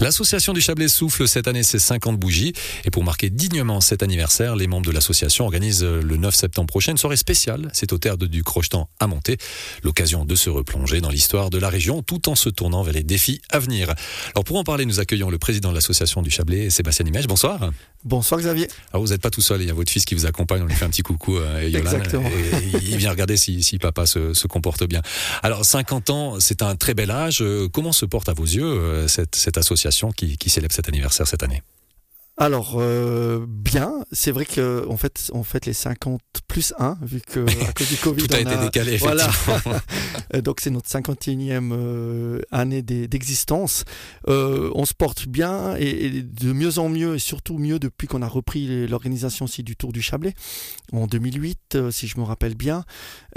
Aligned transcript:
L'association 0.00 0.54
du 0.54 0.62
Chablais 0.62 0.88
souffle 0.88 1.28
cette 1.28 1.46
année 1.46 1.62
ses 1.62 1.78
50 1.78 2.18
bougies 2.18 2.54
et 2.86 2.90
pour 2.90 3.04
marquer 3.04 3.28
dignement 3.28 3.82
cet 3.82 4.02
anniversaire, 4.02 4.56
les 4.56 4.66
membres 4.66 4.86
de 4.86 4.92
l'association 4.92 5.44
organisent 5.44 5.84
le 5.84 6.16
9 6.16 6.34
septembre 6.34 6.68
prochain 6.68 6.92
une 6.92 6.98
soirée 6.98 7.18
spéciale. 7.18 7.68
C'est 7.74 7.92
au 7.92 7.98
terre 7.98 8.16
du 8.16 8.42
Crochetan 8.42 8.88
à 8.98 9.06
Monter, 9.06 9.36
l'occasion 9.82 10.24
de 10.24 10.34
se 10.34 10.48
replonger 10.48 11.02
dans 11.02 11.10
l'histoire 11.10 11.50
de 11.50 11.58
la 11.58 11.68
région 11.68 12.02
tout 12.02 12.30
en 12.30 12.34
se 12.34 12.48
tournant 12.48 12.82
vers 12.82 12.94
les 12.94 13.02
défis 13.02 13.42
à 13.50 13.58
venir. 13.58 13.92
Alors 14.34 14.44
pour 14.44 14.56
en 14.56 14.64
parler, 14.64 14.86
nous 14.86 15.00
accueillons 15.00 15.28
le 15.28 15.36
président 15.36 15.68
de 15.68 15.74
l'association 15.74 16.22
du 16.22 16.30
Chablais, 16.30 16.70
Sébastien 16.70 17.04
Imèche. 17.04 17.26
Bonsoir. 17.26 17.70
Bonsoir 18.02 18.40
Xavier. 18.40 18.68
Alors 18.94 19.04
vous 19.04 19.12
n'êtes 19.12 19.20
pas 19.20 19.28
tout 19.28 19.42
seul, 19.42 19.60
il 19.60 19.68
y 19.68 19.70
a 19.70 19.74
votre 19.74 19.92
fils 19.92 20.06
qui 20.06 20.14
vous 20.14 20.24
accompagne, 20.24 20.62
on 20.62 20.66
lui 20.66 20.74
fait 20.74 20.86
un 20.86 20.90
petit 20.90 21.02
coucou 21.02 21.36
euh, 21.36 21.60
Exactement. 21.60 22.26
et 22.26 22.78
il 22.88 22.96
vient 22.96 23.10
regarder 23.10 23.36
si, 23.36 23.62
si 23.62 23.76
papa 23.76 24.06
se, 24.06 24.32
se, 24.32 24.46
comporte 24.46 24.84
bien. 24.84 25.02
Alors 25.42 25.66
50 25.66 26.08
ans, 26.08 26.40
c'est 26.40 26.62
un 26.62 26.74
très 26.74 26.94
bel 26.94 27.10
âge. 27.10 27.44
Comment 27.74 27.92
se 27.92 28.06
porte 28.06 28.30
à 28.30 28.32
vos 28.32 28.46
yeux 28.46 28.64
euh, 28.64 29.06
cette, 29.06 29.36
cette 29.36 29.58
association? 29.58 29.89
Qui, 30.12 30.50
célèbre 30.50 30.74
cet 30.74 30.88
anniversaire 30.88 31.26
cette 31.26 31.42
année 31.42 31.62
alors 32.40 32.76
euh, 32.78 33.44
bien, 33.46 33.92
c'est 34.12 34.30
vrai 34.30 34.46
que 34.46 34.86
en 34.88 34.96
fait 34.96 35.30
on 35.34 35.42
fait 35.42 35.66
les 35.66 35.74
50 35.74 36.22
plus 36.48 36.72
1 36.78 36.96
vu 37.02 37.20
que 37.20 37.40
à 37.40 37.72
cause 37.74 37.90
du 37.90 37.96
Covid 37.96 38.26
tout 38.26 38.34
a 38.34 38.40
été 38.40 38.56
décalé 38.56 38.92
effectivement. 38.94 39.58
Voilà. 39.62 40.40
Donc 40.42 40.60
c'est 40.60 40.70
notre 40.70 40.88
51e 40.88 41.70
euh, 41.72 42.40
année 42.50 42.80
d'existence. 42.80 43.84
Euh, 44.28 44.70
on 44.74 44.86
se 44.86 44.94
porte 44.94 45.28
bien 45.28 45.76
et, 45.76 46.06
et, 46.06 46.22
de 46.22 46.52
mieux 46.54 46.78
en 46.78 46.88
mieux 46.88 47.16
et 47.16 47.18
surtout 47.18 47.58
mieux 47.58 47.78
depuis 47.78 48.08
qu'on 48.08 48.22
a 48.22 48.28
repris 48.28 48.86
l'organisation 48.88 49.44
aussi 49.44 49.62
du 49.62 49.76
Tour 49.76 49.92
du 49.92 50.00
Chablais 50.00 50.32
en 50.92 51.06
2008 51.06 51.58
euh, 51.74 51.90
si 51.90 52.06
je 52.06 52.18
me 52.18 52.24
rappelle 52.24 52.54
bien. 52.54 52.84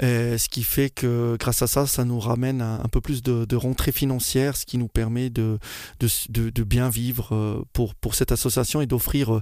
Euh, 0.02 0.38
ce 0.38 0.48
qui 0.48 0.64
fait 0.64 0.90
que 0.90 1.36
grâce 1.38 1.62
à 1.62 1.66
ça 1.66 1.86
ça 1.86 2.04
nous 2.04 2.18
ramène 2.18 2.62
un, 2.62 2.80
un 2.82 2.88
peu 2.88 3.00
plus 3.00 3.22
de, 3.22 3.44
de, 3.44 3.56
rentrée 3.56 3.92
financière, 3.92 4.56
ce 4.56 4.66
qui 4.66 4.78
nous 4.78 4.88
permet 4.88 5.30
de 5.30 5.58
de, 6.00 6.08
de, 6.30 6.50
de 6.50 6.62
bien 6.62 6.88
vivre 6.88 7.34
euh, 7.34 7.62
pour 7.72 7.94
pour 7.94 8.14
cette 8.14 8.32
association 8.32 8.80
et 8.80 8.86
d'offrir 8.94 9.40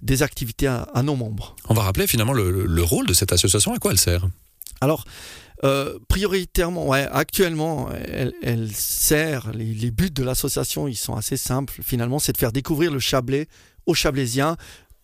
des 0.00 0.22
activités 0.22 0.66
à, 0.66 0.82
à, 0.94 1.02
nos 1.02 1.16
membres. 1.16 1.54
On 1.68 1.74
va 1.74 1.82
rappeler 1.82 2.06
finalement 2.06 2.32
le, 2.32 2.64
le 2.64 2.82
rôle 2.82 3.06
de 3.06 3.12
cette 3.12 3.32
association, 3.32 3.74
à 3.74 3.78
quoi 3.78 3.90
elle 3.92 3.98
sert? 3.98 4.26
Alors, 4.80 5.04
euh, 5.62 5.98
prioritairement, 6.08 6.88
ouais, 6.88 7.06
actuellement, 7.12 7.90
elle, 7.92 8.32
elle 8.42 8.70
sert, 8.72 9.52
les, 9.52 9.72
les, 9.72 9.90
buts 9.90 10.10
de 10.10 10.22
l'association, 10.22 10.88
ils 10.88 10.96
sont 10.96 11.16
assez 11.16 11.36
simples, 11.36 11.80
finalement, 11.82 12.18
c'est 12.18 12.32
de 12.32 12.38
faire 12.38 12.52
découvrir 12.52 12.90
le 12.90 12.98
Chablais 12.98 13.46
aux 13.86 13.94
Chablaisiens 13.94 14.56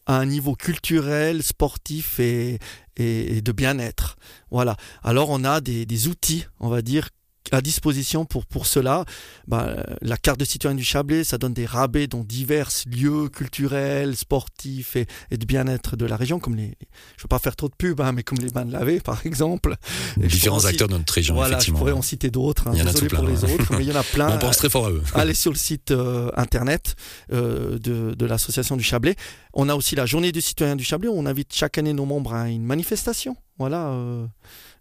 à 0.07 0.17
un 0.17 0.27
niveau 0.27 0.55
culturel, 0.55 1.43
sportif 1.43 2.19
et, 2.21 2.59
et, 2.97 3.37
et 3.37 3.43
de 3.43 3.53
bien-être. 3.53 4.17
Voilà. 4.51 4.77
Alors, 5.03 5.31
on 5.31 5.45
a 5.45 5.61
des, 5.61 5.87
des 5.87 6.09
outils, 6.09 6.47
on 6.59 6.69
va 6.69 6.83
dire, 6.83 7.11
à 7.53 7.61
disposition 7.61 8.25
pour, 8.25 8.47
pour 8.47 8.67
cela. 8.67 9.05
Bah, 9.47 9.77
la 10.03 10.17
carte 10.17 10.39
de 10.41 10.45
citoyen 10.45 10.75
du 10.77 10.85
Chablais, 10.85 11.25
ça 11.25 11.39
donne 11.39 11.55
des 11.55 11.67
rabais 11.67 12.07
dans 12.07 12.25
divers 12.25 12.71
lieux 12.87 13.29
culturels, 13.29 14.17
sportifs 14.17 14.97
et, 14.97 15.07
et 15.31 15.37
de 15.37 15.45
bien-être 15.45 15.97
de 15.97 16.07
la 16.07 16.17
région, 16.17 16.39
comme 16.39 16.57
les, 16.57 16.67
je 16.67 16.69
ne 16.71 17.23
veux 17.23 17.29
pas 17.29 17.39
faire 17.39 17.57
trop 17.57 17.69
de 17.69 17.75
pub, 17.77 18.01
hein, 18.01 18.13
mais 18.13 18.23
comme 18.23 18.39
les 18.39 18.51
bains 18.51 18.65
de 18.65 18.73
laver, 18.73 19.01
par 19.01 19.27
exemple. 19.27 19.77
Et 20.23 20.27
Différents 20.27 20.65
acteurs 20.65 20.89
de 20.89 20.95
notre 20.97 21.13
région, 21.13 21.35
voilà, 21.35 21.51
effectivement. 21.51 21.79
Je 21.79 21.81
pourrais 21.81 21.93
en 21.93 22.03
citer 22.03 22.31
d'autres. 22.31 22.69
Hein, 22.69 22.73
il 22.75 22.79
y 22.79 22.83
en 22.83 22.87
a 22.87 22.93
Désolé 22.93 23.09
pour 23.09 23.21
plein, 23.25 23.31
les 23.31 23.45
ouais. 23.45 23.55
autres, 23.55 23.73
mais 23.77 23.85
il 23.85 23.89
y 23.89 23.93
en 23.93 24.01
a 24.01 24.03
plein. 24.13 24.35
On 24.35 24.39
pense 24.39 24.57
très 24.59 24.71
fort 24.71 24.87
à 24.87 24.91
eux. 24.91 25.03
Allez 25.15 25.35
sur 25.35 25.53
le 25.53 25.57
site 25.59 25.91
euh, 25.91 26.31
internet 26.37 26.95
euh, 27.33 27.79
de, 27.79 28.15
de 28.15 28.27
l'association 28.27 28.77
du 28.77 28.85
Chablais. 28.85 29.17
On 29.53 29.69
a 29.69 29.75
aussi 29.75 29.95
la 29.97 30.07
journée 30.07 30.33
du 30.33 30.41
citoyen 30.41 30.77
du 30.77 30.85
Chablais 30.85 31.09
où 31.09 31.15
on 31.17 31.27
invite 31.27 31.53
chaque 31.55 31.79
année 31.79 31.93
nos 31.93 32.07
membres 32.07 32.35
à 32.35 32.49
une 32.49 32.65
manifestation. 32.65 33.37
Voilà. 33.61 33.89
Euh, 33.89 34.27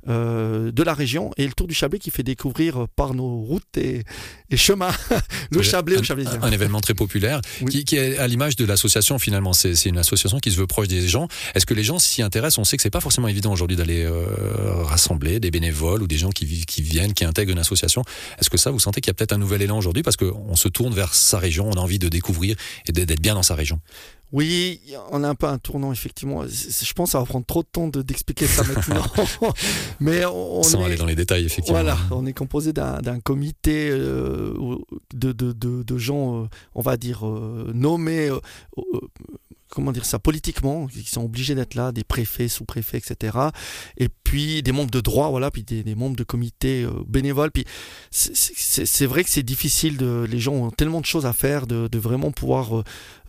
euh, 0.08 0.72
de 0.72 0.82
la 0.82 0.94
région 0.94 1.32
et 1.36 1.46
le 1.46 1.52
Tour 1.52 1.68
du 1.68 1.74
Chablais 1.74 2.00
qui 2.00 2.10
fait 2.10 2.24
découvrir 2.24 2.88
par 2.96 3.14
nos 3.14 3.42
routes 3.42 3.78
et, 3.78 4.06
et 4.50 4.56
chemins 4.56 4.94
le 5.52 5.62
Chablais 5.62 5.98
un, 5.98 6.00
au 6.00 6.04
Chablaisien. 6.04 6.40
Un, 6.42 6.48
un, 6.48 6.52
événement 6.54 6.80
très 6.80 6.94
populaire 6.94 7.42
oui. 7.62 7.70
qui, 7.70 7.84
qui, 7.84 7.98
est 7.98 8.18
à 8.18 8.26
l'image 8.26 8.56
de 8.56 8.64
l'association 8.64 9.20
finalement. 9.20 9.52
C'est 9.52 9.74
une 9.84 9.98
association 9.98 10.40
qui 10.40 10.52
se 10.52 10.58
veut 10.58 10.68
proche 10.68 10.88
des 10.88 11.06
gens. 11.06 11.28
Est-ce 11.54 11.66
que 11.66 11.74
les 11.74 11.84
gens 11.84 12.00
s'y 12.00 12.22
intéressent? 12.22 12.60
On 12.60 12.64
sait 12.64 12.78
que 12.78 12.84
c'est 12.84 12.90
pas 12.90 13.02
forcément 13.02 13.28
évident 13.28 13.52
aujourd'hui 13.52 13.76
d'aller 13.76 14.06
euh, 14.06 14.84
rassembler 14.84 15.42
des 15.42 15.52
bénévoles 15.52 16.02
ou 16.02 16.08
des 16.08 16.18
gens 16.18 16.30
qui, 16.30 16.46
vivent, 16.46 16.66
qui 16.66 16.82
viennent, 16.82 17.14
qui 17.14 17.26
intègrent 17.26 17.52
une 17.52 17.60
association. 17.60 18.06
Est-ce 18.40 18.50
que 18.50 18.58
ça, 18.58 18.72
vous 18.72 18.80
sentez 18.80 19.02
qu'il 19.02 19.10
y 19.10 19.12
a 19.12 19.16
peut-être 19.16 19.34
un 19.34 19.38
nouvel 19.38 19.62
élan 19.62 19.78
aujourd'hui? 19.78 20.04
Parce 20.04 20.16
qu'on 20.16 20.56
se 20.56 20.70
tourne 20.70 20.94
vers 20.94 21.14
sa 21.14 21.40
région, 21.40 21.70
on 21.70 21.74
a 21.74 21.82
envie 21.82 22.00
de 22.00 22.08
découvrir 22.08 22.56
et 22.88 22.94
d'être 22.94 23.22
bien 23.22 23.34
dans 23.34 23.44
sa 23.44 23.56
région 23.56 23.82
oui, 24.32 24.80
on 25.12 25.24
a 25.24 25.30
un 25.30 25.36
peu 25.36 25.48
un 25.48 25.58
tournant, 25.58 25.92
effectivement. 25.92 26.44
Je 26.46 26.94
pense 26.94 27.10
que 27.10 27.12
ça 27.14 27.20
va 27.20 27.26
prendre 27.26 27.46
trop 27.46 27.64
de 27.64 27.68
temps 27.68 27.88
d'expliquer 27.88 28.46
de, 28.46 28.52
ça 28.52 28.64
maintenant. 28.64 29.04
Mais 30.00 30.24
on, 30.26 30.62
Sans 30.62 30.82
est, 30.82 30.86
aller 30.86 30.96
dans 30.98 31.06
les 31.06 31.16
détails, 31.16 31.46
effectivement. 31.46 31.82
Voilà, 31.82 31.98
on 32.12 32.26
est 32.28 32.34
composé 32.34 32.72
d'un 32.72 33.20
comité 33.24 33.90
euh, 33.90 34.54
de, 35.14 35.32
de, 35.32 35.52
de, 35.52 35.82
de, 35.82 35.98
gens, 35.98 36.44
euh, 36.44 36.48
on 36.76 36.82
va 36.82 36.98
dire, 36.98 37.28
euh, 37.28 37.72
nommés 37.74 38.30
comment 39.70 39.92
dire 39.92 40.06
ça 40.06 40.20
politiquement, 40.20 40.88
qui 40.88 41.04
sont 41.04 41.24
obligés 41.24 41.56
d'être 41.56 41.76
là, 41.76 41.92
des 41.92 42.04
préfets, 42.04 42.48
sous-préfets, 42.48 42.98
etc. 42.98 43.38
Et 43.98 44.10
puis 44.10 44.64
des 44.64 44.72
membres 44.72 44.92
de 44.92 45.02
droit, 45.02 45.30
voilà, 45.30 45.52
puis 45.52 45.64
des, 45.64 45.96
membres 45.96 46.16
de 46.16 46.24
comités 46.24 46.84
euh, 46.84 46.92
bénévoles. 47.08 47.52
Puis 47.52 47.66
c'est 48.12 49.06
vrai 49.06 49.24
que 49.24 49.30
c'est 49.30 49.44
difficile. 49.44 49.98
De, 49.98 50.26
les 50.30 50.40
gens 50.40 50.54
ont 50.54 50.72
tellement 50.72 51.02
de 51.02 51.06
choses 51.06 51.26
à 51.26 51.34
faire, 51.34 51.68
de, 51.68 51.98
vraiment 51.98 52.32
pouvoir 52.32 52.84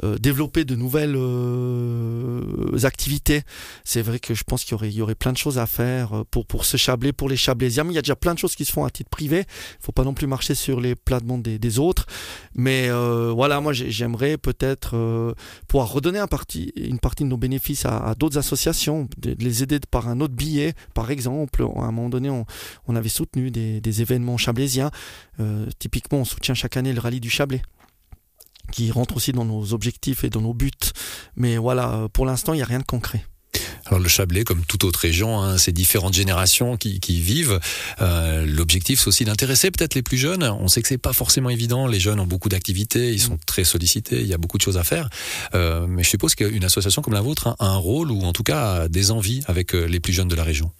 euh, 0.04 0.18
développer 0.18 0.64
de 0.64 0.76
nouvelles 0.76 1.16
euh, 1.16 2.78
activités. 2.84 3.42
C'est 3.84 4.02
vrai 4.02 4.18
que 4.18 4.34
je 4.34 4.44
pense 4.44 4.64
qu'il 4.64 4.72
y 4.72 4.74
aurait, 4.74 4.90
y 4.90 5.02
aurait 5.02 5.14
plein 5.14 5.32
de 5.32 5.38
choses 5.38 5.58
à 5.58 5.66
faire 5.66 6.24
pour 6.30 6.46
pour 6.46 6.64
ce 6.64 6.76
Chablais, 6.76 7.12
pour 7.12 7.28
les 7.28 7.36
Chablaisiens. 7.36 7.84
Mais 7.84 7.92
il 7.92 7.96
y 7.96 7.98
a 7.98 8.02
déjà 8.02 8.16
plein 8.16 8.34
de 8.34 8.38
choses 8.38 8.54
qui 8.54 8.64
se 8.64 8.72
font 8.72 8.84
à 8.84 8.90
titre 8.90 9.10
privé. 9.10 9.44
Il 9.48 9.84
faut 9.84 9.92
pas 9.92 10.04
non 10.04 10.14
plus 10.14 10.26
marcher 10.26 10.54
sur 10.54 10.80
les 10.80 10.94
plates-bandes 10.94 11.42
des, 11.42 11.58
des, 11.58 11.78
autres. 11.78 12.06
Mais 12.54 12.88
euh, 12.88 13.32
voilà, 13.34 13.60
moi 13.60 13.72
j'aimerais 13.72 14.36
peut-être 14.36 14.96
euh, 14.96 15.34
pouvoir 15.68 15.92
redonner 15.92 16.18
un 16.18 16.26
une 16.76 16.98
partie 16.98 17.24
de 17.24 17.28
nos 17.28 17.36
bénéfices 17.36 17.84
à, 17.86 18.14
d'autres 18.18 18.38
associations, 18.38 19.08
de, 19.18 19.36
les 19.38 19.62
aider 19.62 19.80
par 19.90 20.08
un 20.08 20.20
autre 20.20 20.34
billet, 20.34 20.74
par 20.94 21.10
exemple. 21.10 21.64
À 21.76 21.84
un 21.84 21.92
moment 21.92 22.08
donné, 22.08 22.30
on, 22.30 22.96
avait 22.96 23.08
soutenu 23.08 23.50
des, 23.50 23.80
des 23.80 24.02
événements 24.02 24.36
chablaisiens. 24.36 24.90
Euh, 25.40 25.66
typiquement, 25.78 26.18
on 26.18 26.24
soutient 26.24 26.54
chaque 26.54 26.76
année 26.76 26.92
le 26.92 27.00
rallye 27.00 27.20
du 27.20 27.30
Chablais 27.30 27.62
qui 28.72 28.90
rentre 28.92 29.16
aussi 29.16 29.32
dans 29.32 29.44
nos 29.44 29.72
objectifs 29.72 30.22
et 30.22 30.30
dans 30.30 30.40
nos 30.40 30.54
buts. 30.54 30.70
Mais 31.34 31.56
voilà, 31.56 32.08
pour 32.12 32.24
l'instant, 32.24 32.52
il 32.52 32.56
n'y 32.56 32.62
a 32.62 32.66
rien 32.66 32.78
de 32.78 32.84
concret. 32.84 33.24
Alors 33.90 34.00
le 34.00 34.08
Chablais, 34.08 34.44
comme 34.44 34.64
toute 34.64 34.84
autre 34.84 35.00
région, 35.00 35.42
hein, 35.42 35.58
c'est 35.58 35.72
différentes 35.72 36.14
générations 36.14 36.76
qui, 36.76 37.00
qui 37.00 37.20
vivent. 37.20 37.58
Euh, 38.00 38.46
L'objectif, 38.46 39.00
c'est 39.00 39.08
aussi 39.08 39.24
d'intéresser 39.24 39.72
peut-être 39.72 39.96
les 39.96 40.02
plus 40.02 40.16
jeunes. 40.16 40.44
On 40.44 40.68
sait 40.68 40.80
que 40.80 40.86
c'est 40.86 40.96
pas 40.96 41.12
forcément 41.12 41.50
évident. 41.50 41.88
Les 41.88 41.98
jeunes 41.98 42.20
ont 42.20 42.26
beaucoup 42.26 42.48
d'activités, 42.48 43.12
ils 43.12 43.20
sont 43.20 43.36
très 43.46 43.64
sollicités, 43.64 44.20
il 44.20 44.26
y 44.26 44.34
a 44.34 44.38
beaucoup 44.38 44.58
de 44.58 44.62
choses 44.62 44.78
à 44.78 44.84
faire. 44.84 45.10
Euh, 45.54 45.86
mais 45.88 46.04
je 46.04 46.08
suppose 46.08 46.36
qu'une 46.36 46.64
association 46.64 47.02
comme 47.02 47.14
la 47.14 47.20
vôtre 47.20 47.56
a 47.58 47.66
un 47.66 47.76
rôle 47.76 48.12
ou 48.12 48.22
en 48.22 48.32
tout 48.32 48.44
cas 48.44 48.86
des 48.86 49.10
envies 49.10 49.42
avec 49.46 49.72
les 49.72 49.98
plus 49.98 50.12
jeunes 50.12 50.28
de 50.28 50.36
la 50.36 50.44
région. 50.44 50.70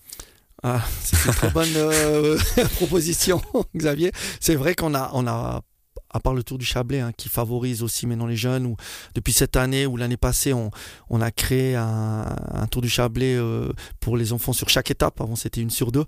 Ah, 0.63 0.83
c'est 1.03 1.17
une 1.25 1.33
très 1.33 1.51
bonne 1.51 1.73
euh, 1.77 2.39
proposition, 2.77 3.41
Xavier. 3.77 4.13
C'est 4.41 4.55
vrai 4.55 4.75
qu'on 4.75 4.95
a, 4.95 5.11
on 5.15 5.27
a 5.27 5.63
à 6.11 6.21
part 6.21 6.35
le 6.35 6.43
Tour 6.43 6.59
du 6.59 6.65
Chablais, 6.65 7.01
hein, 7.01 7.13
qui 7.17 7.29
favorise 7.29 7.83
aussi 7.83 8.07
maintenant 8.07 8.27
les 8.27 8.37
jeunes, 8.37 8.67
ou 8.67 8.77
depuis 9.15 9.33
cette 9.33 9.57
année 9.57 9.87
ou 9.87 9.97
l'année 9.97 10.17
passée, 10.17 10.53
on, 10.53 11.21
a 11.21 11.31
créé 11.31 11.77
un, 11.77 12.25
un 12.53 12.67
Tour 12.67 12.83
du 12.83 12.89
Chablais 12.89 13.37
euh, 13.37 13.73
pour 14.01 14.17
les 14.17 14.33
enfants 14.33 14.53
sur 14.53 14.69
chaque 14.69 14.91
étape. 14.91 15.21
Avant, 15.21 15.37
c'était 15.37 15.61
une 15.61 15.71
sur 15.71 15.93
deux. 15.93 16.05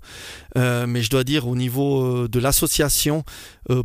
Euh, 0.57 0.87
mais 0.87 1.01
je 1.01 1.09
dois 1.09 1.23
dire, 1.23 1.47
au 1.47 1.55
niveau 1.55 2.03
euh, 2.03 2.27
de 2.27 2.39
l'association, 2.39 3.23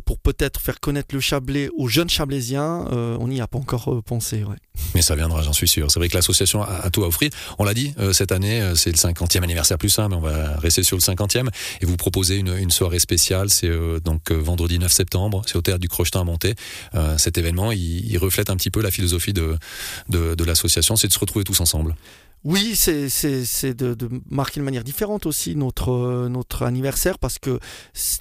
pour 0.05 0.19
peut-être 0.19 0.59
faire 0.59 0.79
connaître 0.79 1.15
le 1.15 1.21
Chablais 1.21 1.69
aux 1.77 1.87
jeunes 1.87 2.09
Chablaisiens, 2.09 2.85
on 2.91 3.27
n'y 3.27 3.39
a 3.39 3.47
pas 3.47 3.59
encore 3.59 4.03
pensé. 4.03 4.43
Ouais. 4.43 4.57
Mais 4.95 5.01
ça 5.01 5.15
viendra, 5.15 5.41
j'en 5.43 5.53
suis 5.53 5.67
sûr. 5.67 5.91
C'est 5.91 5.99
vrai 5.99 6.09
que 6.09 6.15
l'association 6.15 6.63
a, 6.63 6.89
tout 6.89 7.03
à 7.03 7.07
offrir. 7.07 7.29
On 7.59 7.63
l'a 7.63 7.73
dit, 7.73 7.93
cette 8.11 8.31
année, 8.31 8.73
c'est 8.75 8.89
le 8.89 8.95
50e 8.95 9.43
anniversaire 9.43 9.77
plus 9.77 9.97
un, 9.99 10.09
mais 10.09 10.15
on 10.15 10.21
va 10.21 10.57
rester 10.57 10.83
sur 10.83 10.97
le 10.97 11.01
50e. 11.01 11.47
Et 11.81 11.85
vous 11.85 11.95
proposez 11.95 12.37
une, 12.37 12.55
une 12.57 12.71
soirée 12.71 12.99
spéciale, 12.99 13.49
c'est 13.49 13.69
donc 14.03 14.31
vendredi 14.31 14.79
9 14.79 14.91
septembre, 14.91 15.43
c'est 15.45 15.55
au 15.55 15.61
théâtre 15.61 15.79
du 15.79 15.87
Crochetin 15.87 16.21
à 16.21 16.23
monter. 16.23 16.55
Euh, 16.95 17.17
cet 17.17 17.37
événement, 17.37 17.71
il, 17.71 18.09
il, 18.09 18.17
reflète 18.17 18.49
un 18.49 18.55
petit 18.55 18.71
peu 18.71 18.81
la 18.81 18.91
philosophie 18.91 19.33
de, 19.33 19.57
de, 20.09 20.35
de 20.35 20.43
l'association, 20.43 20.95
c'est 20.95 21.07
de 21.07 21.13
se 21.13 21.19
retrouver 21.19 21.45
tous 21.45 21.59
ensemble. 21.61 21.95
Oui, 22.45 22.75
c'est 22.75 23.73
de, 23.73 24.09
marquer 24.29 24.61
de 24.61 24.65
manière 24.65 24.85
différente 24.85 25.25
aussi 25.25 25.57
notre, 25.57 26.63
anniversaire 26.63 27.19
parce 27.19 27.37
que 27.37 27.59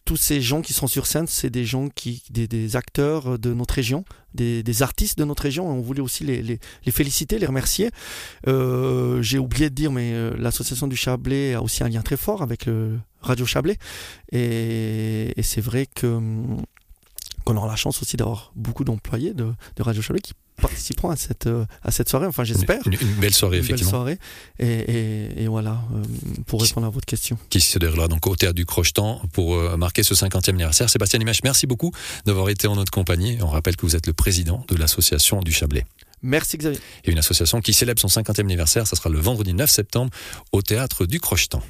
tous 0.04 0.16
ces 0.16 0.40
gens 0.40 0.60
qui 0.60 0.72
sont 0.72 0.88
sur 0.88 1.06
scène, 1.06 1.28
c'est 1.28 1.50
des 1.50 1.64
gens 1.64 1.88
qui, 1.88 2.24
des, 2.30 2.76
acteurs 2.76 3.38
de 3.38 3.54
notre 3.54 3.74
région, 3.74 4.04
des, 4.34 4.82
artistes 4.82 5.18
de 5.18 5.24
notre 5.24 5.44
région. 5.44 5.68
On 5.68 5.80
voulait 5.80 6.00
aussi 6.00 6.24
les, 6.24 6.58
féliciter, 6.90 7.38
les 7.38 7.46
remercier. 7.46 7.90
Euh, 8.48 9.22
J'ai 9.22 9.38
oublié 9.38 9.70
de 9.70 9.74
dire, 9.74 9.92
mais 9.92 10.12
euh, 10.12 10.34
l'association 10.36 10.88
du 10.88 10.96
Chablais 10.96 11.54
a 11.54 11.62
aussi 11.62 11.84
un 11.84 11.88
lien 11.88 12.02
très 12.02 12.16
fort 12.16 12.42
avec 12.42 12.68
Radio 13.20 13.46
Chablais 13.46 13.76
et, 14.32 15.32
c'est 15.42 15.60
vrai 15.60 15.86
que 15.86 16.18
qu'on 17.44 17.56
aura 17.56 17.68
la 17.68 17.76
chance 17.76 18.02
aussi 18.02 18.16
d'avoir 18.16 18.52
beaucoup 18.56 18.84
d'employés 18.84 19.32
de, 19.32 19.52
de 19.76 19.82
Radio 19.82 20.02
Chablais 20.02 20.20
qui 20.20 20.34
participeront 20.60 21.10
à 21.10 21.16
cette, 21.16 21.46
euh, 21.46 21.64
à 21.82 21.90
cette 21.90 22.08
soirée. 22.08 22.26
Enfin, 22.26 22.44
j'espère. 22.44 22.80
Une, 22.86 22.94
une, 22.94 23.14
belle 23.14 23.34
soirée, 23.34 23.58
Une 23.58 23.66
belle 23.66 23.84
soirée. 23.84 24.18
Et, 24.58 24.66
et, 24.66 25.42
et 25.44 25.48
voilà, 25.48 25.80
euh, 25.94 26.02
pour 26.46 26.62
répondre 26.62 26.86
à 26.86 26.90
votre 26.90 27.06
question. 27.06 27.38
Qui 27.50 27.60
se 27.60 27.78
déroulera 27.78 28.08
donc 28.08 28.26
au 28.26 28.36
théâtre 28.36 28.54
du 28.54 28.66
Crochetan 28.66 29.22
pour 29.32 29.54
euh, 29.54 29.76
marquer 29.76 30.02
ce 30.02 30.14
50e 30.14 30.50
anniversaire. 30.50 30.90
Sébastien 30.90 31.20
Image, 31.20 31.40
merci 31.44 31.66
beaucoup 31.66 31.92
d'avoir 32.26 32.48
été 32.48 32.66
en 32.66 32.76
notre 32.76 32.92
compagnie. 32.92 33.38
On 33.40 33.48
rappelle 33.48 33.76
que 33.76 33.86
vous 33.86 33.96
êtes 33.96 34.06
le 34.06 34.12
président 34.12 34.64
de 34.68 34.76
l'association 34.76 35.40
du 35.40 35.52
Chablais. 35.52 35.84
Merci 36.22 36.58
Xavier. 36.58 36.80
Et 37.04 37.12
une 37.12 37.18
association 37.18 37.60
qui 37.60 37.72
célèbre 37.72 38.00
son 38.00 38.08
50e 38.08 38.40
anniversaire, 38.40 38.86
ça 38.86 38.96
sera 38.96 39.08
le 39.08 39.20
vendredi 39.20 39.54
9 39.54 39.70
septembre 39.70 40.10
au 40.52 40.62
théâtre 40.62 41.06
du 41.06 41.20
Crochetan. 41.20 41.62